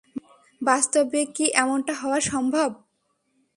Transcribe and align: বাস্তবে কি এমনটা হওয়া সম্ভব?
বাস্তবে 0.61 1.21
কি 1.35 1.45
এমনটা 1.53 1.93
হওয়া 1.93 2.19
সম্ভব? 2.31 2.69